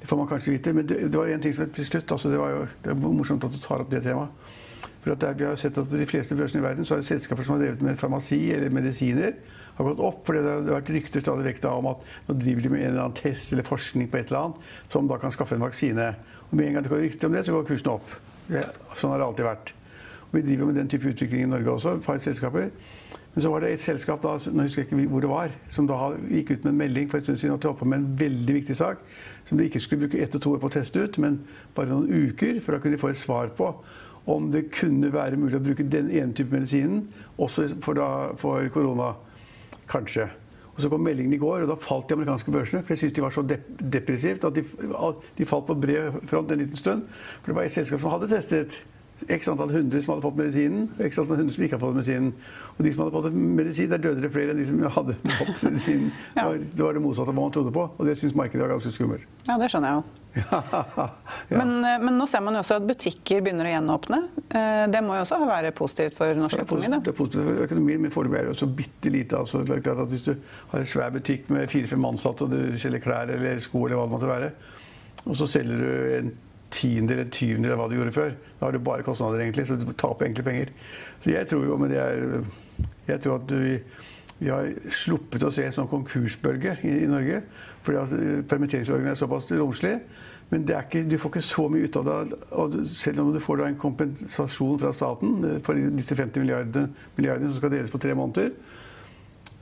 [0.00, 0.72] Det får man kanskje vite.
[0.72, 3.02] Men det, det var en ting som til slutt altså det, var jo, det er
[3.04, 4.54] morsomt at du tar opp det temaet.
[5.02, 7.54] For at vi har sett at de fleste børsene i verden så det selskaper som
[7.54, 9.36] har drevet med farmasi eller medisiner,
[9.78, 10.24] har gått opp.
[10.26, 13.04] For det har vært rykter stadig vekk om at nå driver de med en eller
[13.04, 16.10] annen test eller forskning på et eller annet som da kan skaffe en vaksine.
[16.48, 18.16] Og med en gang det går rykter om det, så går kursen opp.
[18.48, 18.64] Ja,
[18.96, 19.74] sånn har det alltid vært.
[20.32, 22.68] Vi driver med den type utvikling i Norge også, et par selskaper.
[23.34, 25.86] Men så var det et selskap da, nå husker jeg ikke hvor det var, som
[25.86, 28.08] da gikk ut med en melding for en stund siden de holdt på med en
[28.18, 29.04] veldig viktig sak
[29.46, 31.38] som de ikke skulle bruke ett og to år på å teste ut, men
[31.76, 33.70] bare noen uker, for å kunne få et svar på
[34.28, 37.06] om det kunne være mulig å bruke den ene type medisinen
[37.38, 39.14] også for, da, for korona.
[39.88, 40.26] Kanskje.
[40.74, 42.82] Og Så kom meldingen i går, og da falt de amerikanske børsene.
[42.82, 44.62] For jeg syntes de var så dep depressivt at de,
[45.38, 47.06] de falt på bred front en liten stund.
[47.40, 48.82] For det var et selskap som hadde testet
[49.26, 51.98] x antall hundre som hadde fått medisinen, og x antall hundre som ikke hadde fått
[51.98, 52.28] medisinen.
[52.76, 55.64] Og de som hadde fått medisin, der døde det flere enn de som hadde fått
[55.66, 56.12] medisinen.
[56.36, 56.46] ja.
[56.58, 58.94] Det var det motsatte av hva man trodde på, og det syns markedet var ganske
[58.94, 59.26] skummelt.
[59.48, 60.06] Ja, det skjønner jeg jo.
[60.52, 61.08] ja.
[61.48, 64.18] men, eh, men, nå ser man jo også at butikker begynner å gjenåpne.
[64.46, 67.00] Eh, det må jo også være positivt for norsk økonomi?
[67.02, 69.40] Det er positivt for økonomien, men foreløpig er det så bitte lite.
[69.40, 70.34] Altså, det er klart at hvis du
[70.72, 74.06] har en svær butikk med fire-fem ansatte, og du selger klær eller sko, eller hva
[74.06, 74.52] det måtte være,
[75.24, 76.30] og så selger du en
[76.74, 78.36] tiendedel eller tyvendedel av hva du gjorde før.
[78.58, 80.72] Da har du bare kostnader, egentlig, så du taper egentlig penger.
[81.22, 82.44] Så jeg tror jo, men det er
[83.08, 83.78] Jeg tror at vi,
[84.38, 87.40] vi har sluppet å se en sånn konkursbølge i, i Norge.
[87.86, 89.94] Fordi at eh, permitteringsordningen er såpass romslig.
[90.50, 92.38] Men ikke, du får ikke så mye ut av det.
[92.60, 97.50] Og selv om du får en kompensasjon fra staten eh, for disse 50 milliardene, milliardene
[97.50, 98.52] som skal deles på tre måneder,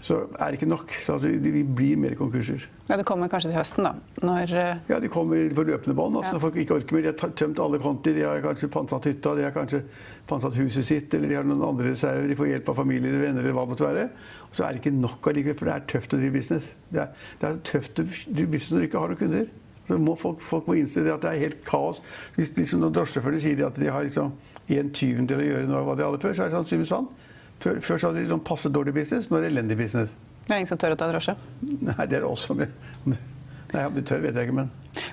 [0.06, 0.92] så er det ikke nok.
[1.02, 2.68] Så altså, vi blir mer konkurser.
[2.88, 3.92] Ja, Det kommer kanskje til høsten, da?
[4.22, 4.82] Når uh...
[4.88, 6.16] Ja, de kommer på løpende bånd.
[6.16, 6.34] Altså, ja.
[6.36, 7.02] Når folk ikke orker mer.
[7.06, 9.82] De har tømt alle konti, de har kanskje pantsatt hytta, de har kanskje
[10.30, 13.26] pantsatt huset sitt, eller de har noen andre reserver, de får hjelp av familie eller
[13.26, 14.08] venner eller hva det måtte være.
[14.46, 16.72] Og så er det ikke nok allikevel, for det er tøft å drive business.
[16.94, 19.52] Det er, det er tøft å drive business når du ikke har noen kunder.
[19.86, 22.02] Så må folk, folk, må innse at det er helt kaos.
[22.38, 24.34] Hvis liksom, drosjesjåførene sier at de har liksom
[24.76, 27.25] en tyvendel å gjøre nå hva de hadde før, så er det sannsynligvis sant.
[27.60, 30.12] Før, før så hadde de liksom passe dårlig business, nå er det elendig business.
[30.46, 31.34] Det er ingen som tør å ta drosje?
[31.62, 32.54] Nei, det er det også.
[32.56, 34.68] Nei, om de tør, vet jeg ikke, men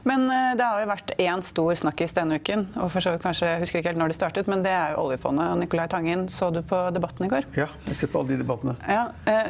[0.07, 3.23] Men eh, det har jo vært én stor snakkis denne uken, og for så vidt
[3.25, 5.49] kanskje, jeg husker ikke helt når det startet, men det er jo oljefondet.
[5.51, 7.47] Og Nicolai Tangen, så du på debatten i går?
[7.57, 8.75] Ja, jeg ser på alle de debattene.
[8.87, 9.49] Ja, eh,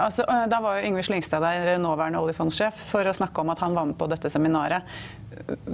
[0.00, 3.62] altså, eh, Da var jo Yngve Slyngstad der, nåværende oljefondsjef, for å snakke om at
[3.62, 4.88] han var med på dette seminaret.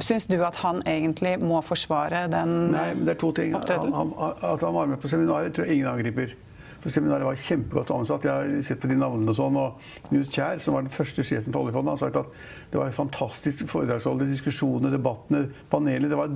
[0.04, 3.54] Syns du at han egentlig må forsvare den Nei, det er to ting.
[3.56, 6.34] Han, han, at han var med på seminaret, tror jeg ingen angriper.
[6.82, 8.26] For seminaret var kjempegodt ansatt.
[8.26, 9.58] Jeg har sett på de navnene og sånn.
[9.60, 12.94] Og Knut Kjær, som var den første sjefen for oljefondet, har sagt at det var
[12.96, 16.10] fantastisk foredragsholder, diskusjoner, debattene, panelet.
[16.12, 16.34] Det var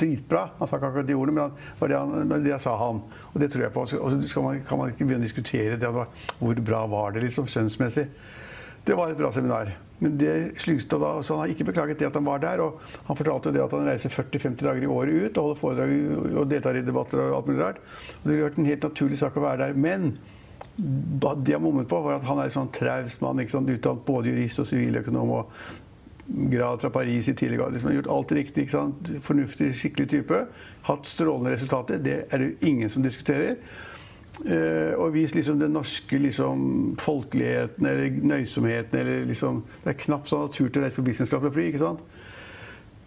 [0.00, 0.46] dritbra.
[0.58, 3.00] Han sa ikke akkurat de ordene, men det var det, han, det sa han.
[3.32, 3.86] Og det tror jeg på.
[3.86, 5.94] Og så kan man ikke begynne å diskutere det.
[6.40, 8.08] Hvor bra var det, liksom, skjønnsmessig.
[8.90, 9.68] Det var et bra seminar.
[10.00, 12.58] Men det Slyngstad da, så han har ikke beklaget det at han var der.
[12.64, 16.32] og Han fortalte det at han reiser 40-50 dager i året ut og holder foredrag
[16.40, 17.78] og deltar i debatter og alt mulig rart.
[18.16, 19.76] Og Det ville vært en helt naturlig sak å være der.
[19.78, 20.08] Men
[20.74, 23.44] det jeg mummet på, var at han er en sånn traust mann.
[23.44, 25.36] Utdannet både jurist og siviløkonom.
[25.38, 25.54] og
[26.50, 27.72] grad fra Paris i tidligere grad.
[27.72, 28.66] Liksom, har gjort alt riktig.
[29.22, 30.42] Fornuftig, skikkelig type.
[30.86, 31.98] Hatt strålende resultater.
[31.98, 33.56] Det er det ingen som diskuterer.
[34.40, 36.60] Uh, og vis liksom den norske liksom,
[37.02, 39.00] folkeligheten eller nøysomheten.
[39.02, 41.66] Eller liksom, det er knapt natur til å reise på businessklasse med fly.
[41.70, 42.06] ikke sant?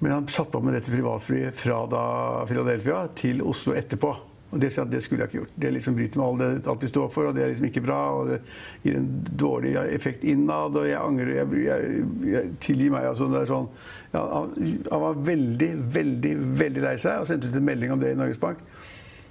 [0.04, 2.06] Men han satte på med dette privatflyet fra da
[2.50, 4.12] Philadelphia til Oslo etterpå.
[4.54, 5.54] Og det, det skulle jeg ikke gjort.
[5.56, 8.02] Det liksom bryter med alt, alt vi står for, og det er liksom ikke bra.
[8.20, 8.40] Og det
[8.84, 9.08] gir en
[9.40, 11.32] dårlig effekt innad, og jeg angrer.
[11.40, 13.08] Jeg, jeg, jeg tilgir meg.
[13.10, 13.72] Altså, det er sånn,
[14.14, 14.54] ja, han,
[14.92, 18.20] han var veldig, veldig, veldig lei seg og sendte ut en melding om det i
[18.20, 18.62] Norges Bank.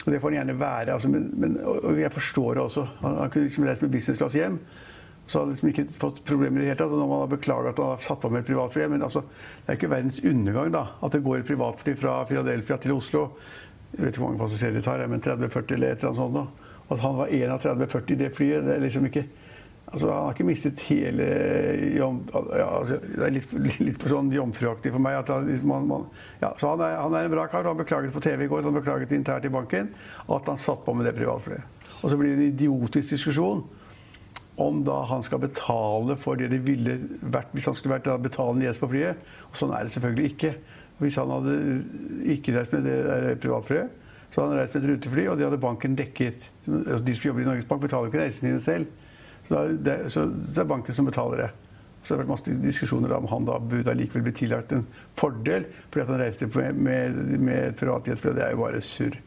[0.03, 0.95] Og det får han gjerne være.
[0.95, 2.87] Altså, men, men, og jeg forstår det også.
[3.03, 4.59] Han, han kunne liksom reist med business class hjem.
[5.27, 6.95] Så hadde liksom ikke fått problemer i det hele tatt.
[6.95, 9.23] Og når man har beklaget at han har satt på med et privatfly Men altså,
[9.62, 13.29] det er ikke verdens undergang da, at det går et privatfly fra Philadelphia til Oslo.
[13.93, 16.69] Jeg vet ikke hvor mange passasjerer det tar, men 30-40 eller et eller annet sånt.
[16.83, 19.27] Og at han var en av 30-40 i det flyet, det er liksom ikke
[19.92, 21.24] Altså, han har ikke mistet hele
[21.98, 23.50] jom, ja, altså, Det er litt,
[23.83, 25.18] litt, for sånn jomfruaktig for meg.
[25.28, 26.07] Han, man, man,
[26.40, 27.68] ja, så han er, han er, en bra kar.
[27.68, 29.92] Han beklaget på TV i går han beklaget internt i banken
[30.33, 31.85] at han satt på med det privatflyet.
[32.00, 33.61] Og så blir det en idiotisk diskusjon
[34.62, 38.66] om da han skal betale for det det ville vært hvis han skulle vært betalende
[38.66, 39.20] gjest på flyet.
[39.50, 40.55] Og sånn er det selvfølgelig ikke.
[41.02, 41.59] Hvis han hadde
[42.33, 44.00] ikke reist med det privatflyet,
[44.33, 46.48] så hadde han reist med et rutefly, og det hadde banken dekket.
[46.64, 49.02] Altså, de som jobber i Norges Bank, betaler ikke reisene sine selv.
[49.48, 51.50] Så det, så det er banken som betaler det.
[52.02, 54.87] Så det har vært masse diskusjoner om han da burde allikevel bli tillagt en
[55.18, 59.20] fordel fordi han reiste med, med, med privatjet, for det er jo bare surr.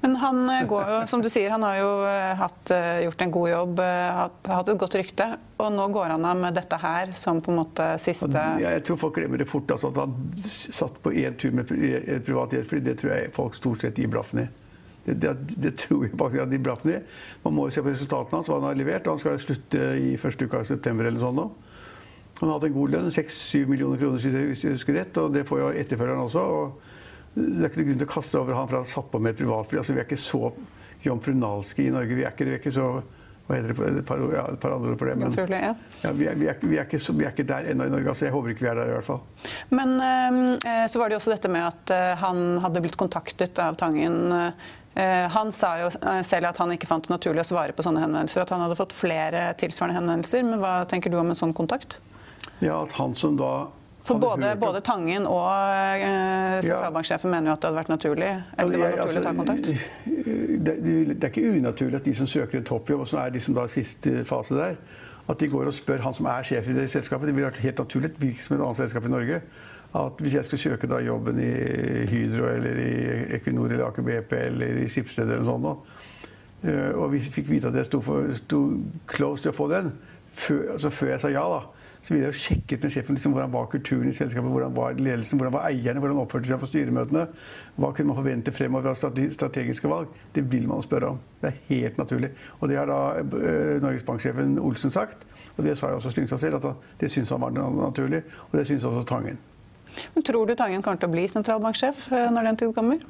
[0.00, 3.20] Men han eh, går jo, som du sier, han har jo eh, hatt, eh, gjort
[3.22, 3.82] en god jobb,
[4.16, 5.26] hatt, hatt, et godt rykte.
[5.60, 8.98] Og nå går han av med dette her som på en måte siste Jeg tror
[9.04, 9.70] folk glemmer det fort.
[9.70, 13.58] Altså, at han satt på én tur med et privat jetfly, det tror jeg folk
[13.58, 14.48] stort sett gir blaffen i.
[15.04, 17.00] Det, det, det, tror jeg faktisk at de blaffen i.
[17.44, 19.08] Man må jo se på resultatene hans, hva han har levert.
[19.08, 21.46] Han skal slutte i første uka av september eller sånn nå.
[22.40, 25.46] Han har hatt en god lønn, 6-7 millioner kroner hvis jeg husker rett, og det
[25.48, 26.44] får jo etterfølgeren også.
[26.44, 29.20] og Det er ikke noe grunn til å kaste over han for han satt på
[29.20, 29.80] med et privatfly.
[29.80, 30.52] Altså, vi er ikke så
[31.04, 32.16] jomfrunalske i Norge.
[32.16, 32.86] Vi er ikke, vi er ikke så
[33.50, 35.16] hva heter det, et par, ja, et par andre ord for det.
[35.20, 35.74] Men, ja.
[36.02, 38.14] Vi, er, vi, er, vi, er vi, er, ikke der ennå i Norge.
[38.14, 39.22] altså Jeg håper ikke vi er der i hvert fall.
[39.74, 43.58] Men eh, så var det jo også dette med at eh, han hadde blitt kontaktet
[43.62, 44.30] av Tangen
[44.94, 47.84] Eh, han sa jo eh, selv at han ikke fant det naturlig å svare på
[47.86, 48.42] sånne henvendelser.
[48.42, 50.46] At han hadde fått flere tilsvarende henvendelser.
[50.46, 52.00] Men hva tenker du om en sånn kontakt?
[52.60, 53.70] Ja, at han som da
[54.04, 57.34] for både, både, Tangen og eh, sentralbanksjefen ja.
[57.34, 58.30] mener jo at det hadde vært naturlig?
[58.58, 59.68] Eller det var naturlig altså, å ta kontakt?
[60.60, 63.34] Det, det, det, er ikke unaturlig at de som søker en toppjobb, og som er
[63.36, 64.78] liksom da siste fase der,
[65.30, 67.28] at de går og spør han som er sjef i det selskapet.
[67.28, 69.42] Det ville vært helt naturlig, hvilket som et annet selskap i Norge
[69.98, 71.50] at hvis jeg skulle søke da jobben i
[72.06, 72.92] Hydro eller i
[73.34, 75.88] Equinor eller Aker BP eller i Skipsted eller noe sånt,
[76.62, 78.60] eh, og vi fikk vite at jeg sto, for, sto
[79.10, 79.90] close til å få den,
[80.30, 83.34] før, altså før jeg sa ja, da, så ville jeg jo sjekket med sjefen liksom,
[83.36, 86.68] hvordan var kulturen i selskapet, hvordan var ledelsen, hvordan var eierne, hvordan oppførte seg på
[86.70, 87.26] styremøtene.
[87.76, 88.96] Hva kunne man forvente fremover av
[89.36, 90.14] strategiske valg?
[90.32, 91.20] Det vil man spørre om.
[91.42, 92.32] Det er helt naturlig.
[92.60, 95.26] Og det har da uh, Norges Bank-sjefen Olsen sagt,
[95.58, 98.66] og det sa jo også Slyngstad selv, at det syns han var naturlig, og det
[98.70, 99.36] syns også Tangen.
[100.14, 103.00] Men tror du Tangen kommer til å bli sentralbanksjef eh, når den tid kommer?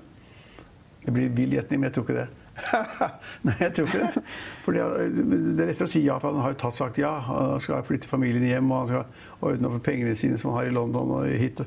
[1.04, 2.28] Det blir vill gjetning, men jeg tror ikke det.
[3.46, 4.24] Nei, jeg tror ikke det.
[4.64, 4.84] Fordi,
[5.16, 7.12] det er lettere å si ja, for han har jo tatt sagt ja.
[7.26, 10.72] Han skal flytte familien hjem, og han skal ordne opp pengene sine som han har
[10.72, 11.62] i London og hit.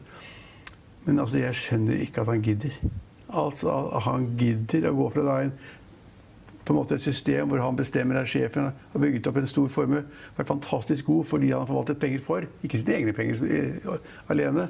[1.06, 2.76] Men altså, jeg skjønner ikke at han gidder.
[3.34, 3.72] Altså,
[4.06, 5.56] Han gidder å gå fra da en
[6.64, 9.72] på en måte et system hvor han bestemmer, er sjefen, har bygget opp en stor
[9.72, 10.04] formue.
[10.38, 13.98] Vært fantastisk god fordi han har forvaltet penger for, ikke sine egne penger eh,
[14.32, 14.70] alene.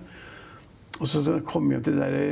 [1.00, 2.24] Og så, så kom hjem til det derre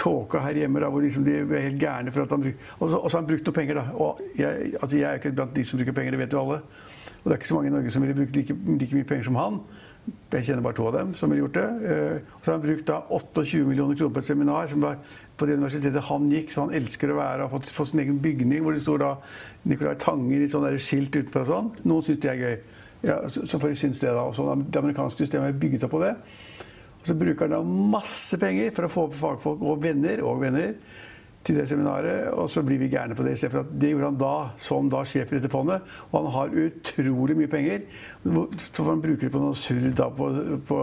[0.00, 2.46] tåka her hjemme da, hvor liksom de er helt gærne for at han
[2.78, 3.84] Og så har han brukt noe penger, da.
[4.00, 6.62] Og jeg, altså jeg er ikke blant de som bruker penger, det vet jo alle.
[7.20, 9.28] Og det er ikke så mange i Norge som ville brukt like, like, mye penger
[9.28, 9.60] som han.
[10.32, 11.66] Jeg kjenner bare to av dem som ville gjort det.
[11.84, 14.96] Uh, og så har han brukt da 28 millioner kroner på et seminar som var
[15.40, 18.18] på det universitetet han gikk, så han elsker å være, har fått, fått sin egen
[18.20, 19.14] bygning hvor det står da
[19.68, 21.70] Nicolai Tanger i sånn skilt utenfor og sånn.
[21.88, 22.58] Noen syns det er gøy.
[23.00, 24.26] Ja, så får de synes det, da.
[24.28, 26.12] Og så det amerikanske systemet er bygget opp på det.
[27.00, 27.60] Og så bruker han da
[27.96, 30.74] masse penger for å få fagfolk og venner og venner
[31.40, 33.38] til det seminaret, og så blir vi gærne på det.
[33.40, 35.86] For at det gjorde han da, som da sjef i dette fondet.
[36.10, 37.86] Og han har utrolig mye penger.
[38.26, 40.28] For han bruker det på noe surr da, på,
[40.68, 40.80] på,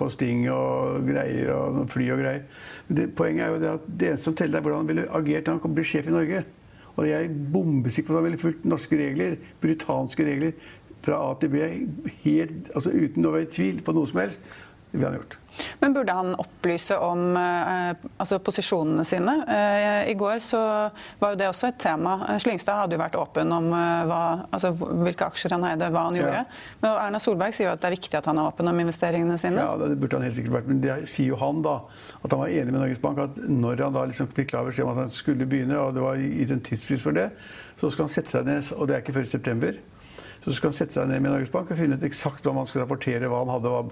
[0.00, 2.64] på, Sting og greier, og fly og greier.
[2.88, 5.46] Det, poenget er jo det at det eneste som teller, er hvordan han ville agert
[5.46, 6.42] da han ble sjef i Norge.
[6.96, 10.56] Og jeg er bombesikker på at han ville fulgt norske regler, britanske regler,
[11.00, 11.60] fra A til B,
[12.26, 14.50] helt, altså uten å være i tvil på noe som helst.
[14.90, 15.38] Det ville han gjort.
[15.78, 19.34] Men burde han opplyse om eh, altså posisjonene sine?
[19.48, 20.60] Eh, I går så
[21.18, 22.16] var jo det også et tema.
[22.42, 26.18] Slyngstad hadde jo vært åpen om eh, hva, altså, hvilke aksjer han eide, hva han
[26.18, 26.24] ja.
[26.24, 26.42] gjorde.
[26.82, 29.38] Men Erna Solberg sier jo at det er viktig at han er åpen om investeringene
[29.42, 29.62] sine.
[29.62, 30.72] Ja, det burde han helt sikkert vært.
[30.72, 31.76] Men det sier jo han, da.
[32.20, 33.22] At han var enig med Norges Bank.
[33.26, 36.06] At når han da liksom fikk klar beskjed om at han skulle begynne, og det
[36.06, 37.30] var gitt en tidsfrist for det,
[37.80, 39.80] så skal han sette seg ned, og det er ikke før i september.
[40.40, 42.68] Så skal han sette seg ned med Norges Bank og finne ut eksakt hva man
[42.68, 43.82] skal rapportere, hva han hadde.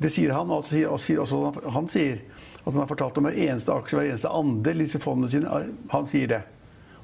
[0.00, 0.88] Det sier han, og sier
[1.20, 2.22] også han sier
[2.60, 5.60] at han har fortalt om hver eneste aksje, hver eneste andel i disse fondene sine.
[5.92, 6.40] Han sier det.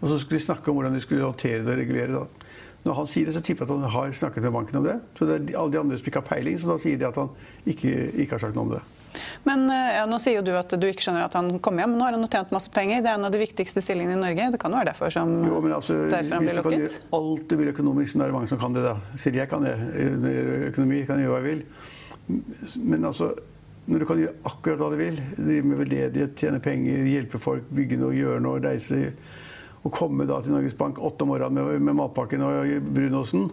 [0.01, 2.51] Og så skulle de snakke om hvordan de skulle håndtere det og regulere det.
[2.87, 4.99] Når han sier det, så tipper jeg at han har snakket med banken om det.
[5.19, 7.19] Så det er alle de andre som ikke har peiling, så da sier de at
[7.19, 7.33] han
[7.67, 8.83] ikke, ikke har sagt noe om det.
[9.47, 11.97] Men ja, Nå sier jo du at du ikke skjønner at han kommer hjem.
[11.99, 13.03] Nå har han tjent masse penger.
[13.05, 14.51] Det er en av de viktigste stillingene i Norge.
[14.55, 16.87] Det kan jo være derfor, som, jo, men altså, derfor han blir lokket?
[16.87, 18.87] Hvis du kan gjøre alt du vil økonomisk, så er det mange som kan det.
[18.87, 18.97] da.
[19.23, 19.77] Selv jeg kan det.
[20.73, 21.67] Økonomi kan gjøre hva jeg vil.
[22.83, 23.35] Men altså
[23.87, 27.69] når du kan gjøre akkurat hva du vil, drive med veldedighet, tjene penger, hjelpe folk,
[27.71, 29.13] bygge noe, gjøre noe, reise
[29.87, 33.47] Å komme da til Norges Bank åtte om morgenen med, med matpakken og brunosten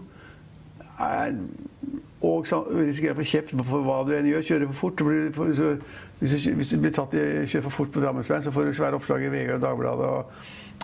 [2.23, 4.45] og risikerer å få kjeft for hva du enn gjør.
[4.47, 5.01] Kjører for fort.
[5.35, 5.71] For, så,
[6.21, 8.77] hvis, du, hvis, du, blir tatt i kjører for fort på Drammensveien, så får du
[8.77, 10.37] svære oppslag i VG og Dagbladet og,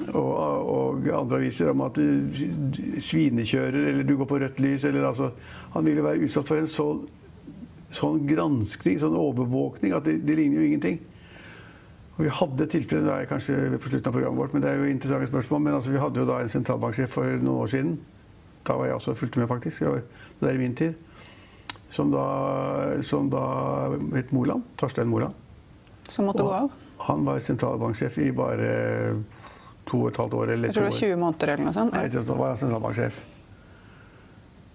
[0.10, 0.34] og,
[0.74, 4.84] og, andre aviser om at du svinekjører eller du går på rødt lys.
[4.90, 5.32] Eller, altså,
[5.78, 6.90] han vil jo være utsatt for en så,
[7.96, 11.02] sånn granskning, sånn overvåkning, at det, det ligner jo ingenting.
[12.18, 14.82] Og Vi hadde et tilfelle er kanskje på slutten av programmet vårt, men det er
[14.82, 15.68] jo interessante spørsmål.
[15.70, 18.00] Men altså, vi hadde jo da en sentralbanksjef for noen år siden.
[18.68, 19.88] Da var jeg også fulgte med, faktisk.
[20.42, 20.98] Det er i min tid
[21.90, 22.26] som da,
[23.06, 23.44] som da
[24.14, 24.64] het Moland.
[24.78, 25.34] Torstein Moland.
[26.08, 26.72] Som måtte gå av?
[27.10, 28.70] Han var sentralbanksjef i bare
[29.90, 30.54] to og et halvt år.
[30.54, 31.96] Eller jeg tror det var 20 måneder eller noe sånt.
[31.96, 33.20] Nei, da var han sentralbanksjef.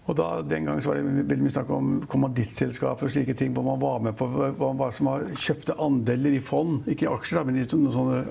[0.05, 3.55] Og da, Den gangen var det veldig mye snakk om kommandittselskaper og slike ting.
[3.57, 6.85] Hvor man var med på hva man som kjøpte andeler i fond.
[6.91, 8.23] Ikke i aksjer, da, men i noen sånne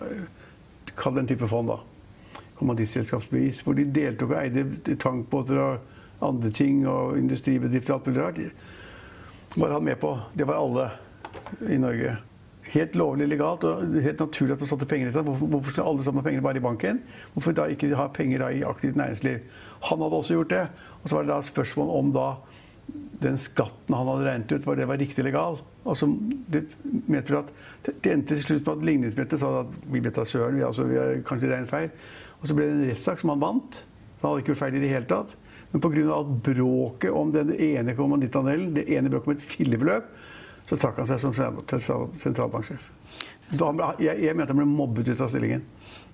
[0.93, 1.80] Kall det en type fond, da.
[2.60, 3.63] Kommandittselskapsbevis.
[3.65, 8.44] Hvor de deltok og eide tankbåter og andre ting og industribedrifter og alt mulig rart
[9.56, 10.20] var han med på.
[10.34, 10.90] Det var alle
[11.70, 12.16] i Norge.
[12.74, 15.24] Helt lovlig legalt og helt naturlig at man satte penger i det.
[15.28, 17.04] Hvorfor, skulle alle sammen ha pengene bare i banken?
[17.34, 19.44] Hvorfor da ikke ha penger i aktivt næringsliv?
[19.90, 20.64] Han hadde også gjort det.
[21.02, 22.28] Og så var det da spørsmål om da
[23.24, 25.60] den skatten han hadde regnet ut, var det var riktig legal.
[25.84, 26.16] Og som
[26.52, 26.66] det
[27.12, 30.58] medførte at det endte til slutt på at ligningsmøtet sa at vi vet da søren,
[30.58, 31.92] vi, altså, vi har kanskje regnet feil.
[32.42, 33.84] Og så ble det en rettssak som han vant.
[34.22, 35.36] Han hadde ikke gjort feil i det hele tatt.
[35.74, 36.24] Men pga.
[36.46, 40.10] bråket om den ene kommandittandelen, det ene bråket om et fillebeløp,
[40.70, 42.92] så trakk han seg som sentralbanksjef.
[43.52, 45.66] Jeg, jeg mente han ble mobbet ut av stillingen.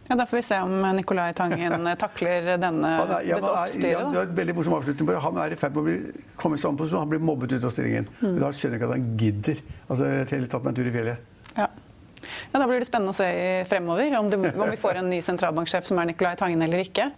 [0.10, 3.92] Ja, Da får vi se om Nicolai Tangen takler denne, er, ja, dette oppstyret.
[3.92, 5.06] Ja, det var et veldig morsom avslutning.
[5.06, 5.20] på det.
[5.22, 7.04] Han er i ferd med å bli, komme i samme posisjon.
[7.04, 8.10] Han blir mobbet ut av stillingen.
[8.24, 8.40] Mm.
[8.42, 9.62] Da skjønner jeg ikke at han gidder.
[9.86, 11.30] Altså, jeg heller tatt meg en tur i fjellet.
[11.52, 11.68] Ja.
[11.70, 12.56] ja.
[12.56, 13.30] Da blir det spennende å se
[13.70, 17.12] fremover om, det, om vi får en ny sentralbanksjef som er Nicolai Tangen eller ikke.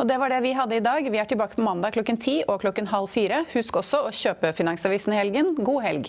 [0.00, 1.04] Og Det var det vi hadde i dag.
[1.12, 3.42] Vi er tilbake på mandag klokken ti og klokken halv fire.
[3.52, 5.52] Husk også å kjøpe Finansavisen i helgen.
[5.60, 6.08] God helg.